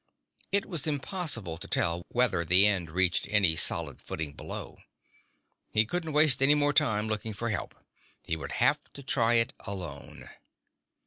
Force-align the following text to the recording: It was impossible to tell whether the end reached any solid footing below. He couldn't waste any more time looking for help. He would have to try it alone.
It 0.51 0.65
was 0.65 0.87
impossible 0.87 1.59
to 1.59 1.67
tell 1.67 2.07
whether 2.09 2.43
the 2.43 2.65
end 2.65 2.89
reached 2.89 3.27
any 3.29 3.55
solid 3.55 4.01
footing 4.01 4.33
below. 4.33 4.79
He 5.73 5.85
couldn't 5.85 6.13
waste 6.13 6.41
any 6.41 6.55
more 6.55 6.73
time 6.73 7.07
looking 7.07 7.33
for 7.33 7.49
help. 7.49 7.75
He 8.25 8.35
would 8.35 8.53
have 8.53 8.79
to 8.93 9.03
try 9.03 9.35
it 9.35 9.53
alone. 9.59 10.27